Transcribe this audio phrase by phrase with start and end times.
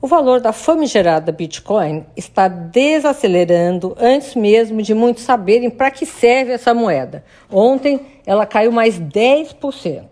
[0.00, 6.52] o valor da famigerada Bitcoin está desacelerando antes mesmo de muitos saberem para que serve
[6.52, 7.24] essa moeda.
[7.50, 10.04] Ontem ela caiu mais 10%.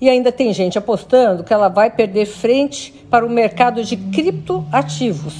[0.00, 5.34] E ainda tem gente apostando que ela vai perder frente para o mercado de criptoativos,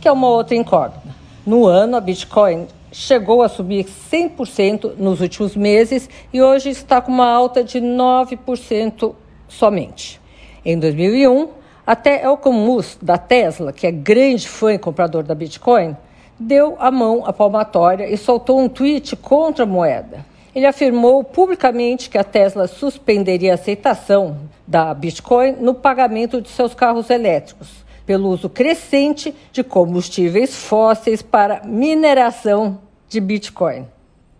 [0.00, 1.14] que é uma outra incógnita.
[1.46, 7.12] No ano, a Bitcoin chegou a subir 100% nos últimos meses e hoje está com
[7.12, 9.14] uma alta de 9%
[9.48, 10.20] somente.
[10.64, 11.48] Em 2001,
[11.86, 15.96] até Elon Musk, da Tesla, que é grande fã e comprador da Bitcoin,
[16.38, 20.24] deu a mão à palmatória e soltou um tweet contra a moeda.
[20.54, 26.74] Ele afirmou publicamente que a Tesla suspenderia a aceitação da Bitcoin no pagamento de seus
[26.74, 33.86] carros elétricos, pelo uso crescente de combustíveis fósseis para mineração de Bitcoin.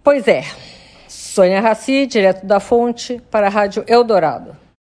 [0.03, 0.45] Pois é,
[1.09, 4.64] Sônia Raci, direto da fonte, para a Rádio Eldorado.